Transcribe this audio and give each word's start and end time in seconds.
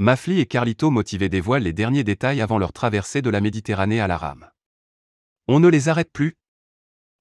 Mafli 0.00 0.40
et 0.40 0.46
Carlito 0.46 0.90
motivés 0.90 1.28
dévoilent 1.28 1.62
les 1.62 1.72
derniers 1.72 2.02
détails 2.02 2.40
avant 2.40 2.58
leur 2.58 2.72
traversée 2.72 3.22
de 3.22 3.30
la 3.30 3.40
Méditerranée 3.40 4.00
à 4.00 4.08
la 4.08 4.16
rame. 4.16 4.50
On 5.46 5.60
ne 5.60 5.68
les 5.68 5.88
arrête 5.88 6.10
plus? 6.12 6.34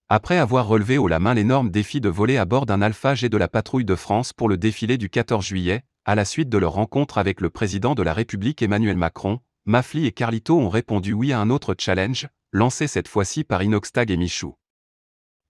Après 0.10 0.40
avoir 0.40 0.66
relevé 0.66 0.98
haut 0.98 1.08
la 1.08 1.20
main 1.20 1.36
l'énorme 1.36 1.70
défi 1.70 2.02
de 2.02 2.10
voler 2.10 2.38
à 2.38 2.46
bord 2.46 2.66
d'un 2.66 2.82
Alpha 2.82 3.14
G 3.14 3.30
de 3.30 3.38
la 3.38 3.48
patrouille 3.48 3.86
de 3.86 3.94
France 3.94 4.34
pour 4.34 4.50
le 4.50 4.58
défilé 4.58 4.98
du 4.98 5.12
14 5.12 5.46
juillet, 5.46 5.84
à 6.06 6.16
la 6.16 6.26
suite 6.26 6.50
de 6.50 6.58
leur 6.58 6.74
rencontre 6.74 7.20
avec 7.20 7.42
le 7.42 7.52
président 7.52 7.94
de 7.94 8.02
la 8.02 8.12
République 8.12 8.64
Emmanuel 8.64 8.98
Macron, 8.98 9.40
Mafli 9.66 10.08
et 10.08 10.12
Carlito 10.12 10.60
ont 10.60 10.70
répondu 10.70 11.14
oui 11.14 11.32
à 11.32 11.40
un 11.40 11.52
autre 11.52 11.76
challenge, 11.78 12.28
lancé 12.52 12.88
cette 12.88 13.08
fois-ci 13.08 13.44
par 13.44 13.62
Inoxtag 13.62 14.10
et 14.10 14.18
Michou. 14.18 14.56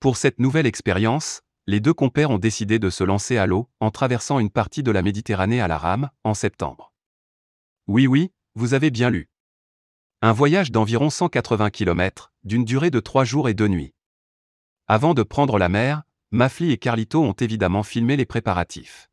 Pour 0.01 0.17
cette 0.17 0.39
nouvelle 0.39 0.67
expérience, 0.67 1.41
les 1.67 1.79
deux 1.79 1.93
compères 1.93 2.31
ont 2.31 2.37
décidé 2.37 2.79
de 2.79 2.89
se 2.89 3.05
lancer 3.05 3.37
à 3.37 3.47
l'eau, 3.47 3.69
en 3.79 3.91
traversant 3.91 4.39
une 4.39 4.49
partie 4.49 4.83
de 4.83 4.91
la 4.91 5.01
Méditerranée 5.01 5.61
à 5.61 5.69
la 5.69 5.77
rame, 5.77 6.09
en 6.25 6.33
septembre. 6.33 6.92
Oui 7.87 8.07
oui, 8.07 8.31
vous 8.55 8.73
avez 8.73 8.91
bien 8.91 9.09
lu. 9.09 9.29
Un 10.21 10.31
voyage 10.31 10.71
d'environ 10.71 11.09
180 11.09 11.69
km, 11.69 12.31
d'une 12.45 12.63
durée 12.63 12.91
de 12.91 13.01
trois 13.01 13.25
jours 13.25 13.49
et 13.49 13.53
deux 13.53 13.67
nuits. 13.67 13.93
Avant 14.87 15.13
de 15.13 15.21
prendre 15.21 15.57
la 15.57 15.67
mer, 15.67 16.03
Mafli 16.31 16.71
et 16.71 16.77
Carlito 16.77 17.21
ont 17.21 17.33
évidemment 17.33 17.83
filmé 17.83 18.15
les 18.15 18.25
préparatifs. 18.25 19.09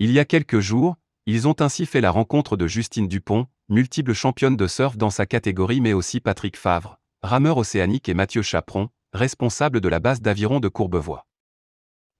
Il 0.00 0.10
y 0.10 0.18
a 0.18 0.24
quelques 0.24 0.58
jours, 0.58 0.96
ils 1.26 1.46
ont 1.46 1.54
ainsi 1.60 1.86
fait 1.86 2.00
la 2.00 2.10
rencontre 2.10 2.56
de 2.56 2.66
Justine 2.66 3.06
Dupont, 3.06 3.46
multiple 3.68 4.12
championne 4.12 4.56
de 4.56 4.66
surf 4.66 4.96
dans 4.96 5.10
sa 5.10 5.26
catégorie 5.26 5.80
mais 5.80 5.92
aussi 5.92 6.18
Patrick 6.18 6.56
Favre, 6.56 6.98
rameur 7.22 7.58
océanique 7.58 8.08
et 8.08 8.14
Mathieu 8.14 8.42
Chaperon, 8.42 8.88
responsable 9.12 9.80
de 9.80 9.88
la 9.88 10.00
base 10.00 10.20
d'aviron 10.20 10.58
de 10.58 10.68
Courbevoie. 10.68 11.28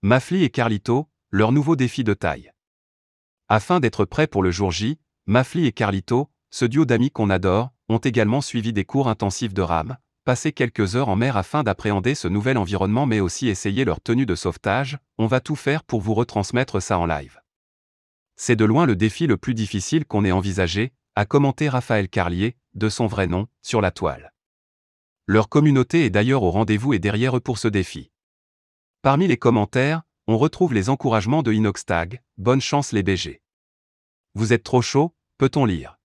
Mafli 0.03 0.45
et 0.45 0.51
Carlito, 0.51 1.09
leur 1.31 1.51
nouveau 1.51 1.75
défi 1.75 2.05
de 2.05 2.13
taille. 2.13 2.53
Afin 3.49 3.81
d'être 3.81 4.05
prêts 4.05 4.27
pour 4.27 4.41
le 4.41 4.51
jour 4.51 4.71
J, 4.71 4.99
Mafli 5.29 5.67
et 5.67 5.71
Carlito, 5.71 6.31
ce 6.49 6.65
duo 6.65 6.85
d'amis 6.85 7.11
qu'on 7.11 7.29
adore, 7.29 7.69
ont 7.87 7.99
également 7.99 8.41
suivi 8.41 8.73
des 8.73 8.83
cours 8.83 9.07
intensifs 9.07 9.53
de 9.53 9.61
rame, 9.61 9.97
passé 10.25 10.51
quelques 10.53 10.95
heures 10.95 11.07
en 11.07 11.15
mer 11.15 11.37
afin 11.37 11.61
d'appréhender 11.61 12.15
ce 12.15 12.27
nouvel 12.27 12.57
environnement 12.57 13.05
mais 13.05 13.19
aussi 13.19 13.47
essayer 13.47 13.85
leur 13.85 14.01
tenue 14.01 14.25
de 14.25 14.33
sauvetage, 14.33 14.97
on 15.19 15.27
va 15.27 15.39
tout 15.39 15.55
faire 15.55 15.83
pour 15.83 16.01
vous 16.01 16.15
retransmettre 16.15 16.81
ça 16.81 16.97
en 16.97 17.05
live. 17.05 17.39
C'est 18.37 18.55
de 18.55 18.65
loin 18.65 18.87
le 18.87 18.95
défi 18.95 19.27
le 19.27 19.37
plus 19.37 19.53
difficile 19.53 20.03
qu'on 20.03 20.25
ait 20.25 20.31
envisagé, 20.31 20.93
a 21.13 21.27
commenté 21.27 21.69
Raphaël 21.69 22.09
Carlier, 22.09 22.57
de 22.73 22.89
son 22.89 23.05
vrai 23.05 23.27
nom, 23.27 23.45
sur 23.61 23.81
la 23.81 23.91
toile. 23.91 24.33
Leur 25.27 25.47
communauté 25.47 26.05
est 26.05 26.09
d'ailleurs 26.09 26.41
au 26.41 26.49
rendez-vous 26.49 26.93
et 26.93 26.99
derrière 26.99 27.37
eux 27.37 27.39
pour 27.39 27.59
ce 27.59 27.67
défi. 27.67 28.09
Parmi 29.03 29.27
les 29.27 29.37
commentaires, 29.37 30.01
on 30.25 30.39
retrouve 30.39 30.73
les 30.73 30.89
encouragements 30.89 31.43
de 31.43 31.53
Inoxtag, 31.53 32.23
bonne 32.39 32.61
chance 32.61 32.93
les 32.93 33.03
BG. 33.03 33.43
Vous 34.33 34.53
êtes 34.53 34.63
trop 34.63 34.81
chaud, 34.81 35.13
peut-on 35.39 35.63
lire? 35.63 35.98